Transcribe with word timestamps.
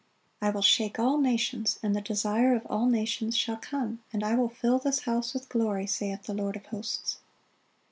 "I 0.41 0.49
will 0.49 0.63
shake 0.63 0.97
all 0.97 1.19
nations, 1.19 1.77
and 1.83 1.95
the 1.95 2.01
Desire 2.01 2.55
of 2.55 2.65
all 2.65 2.87
nations 2.87 3.37
shall 3.37 3.57
come: 3.57 3.99
and 4.11 4.23
I 4.23 4.33
will 4.33 4.49
fill 4.49 4.79
this 4.79 5.01
house 5.01 5.31
with 5.35 5.47
glory, 5.47 5.85
saith 5.85 6.23
the 6.23 6.33
Lord 6.33 6.55
of 6.55 6.65
hosts." 6.65 7.19